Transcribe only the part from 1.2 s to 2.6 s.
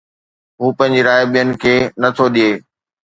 ٻين کي نه ٿو ڏئي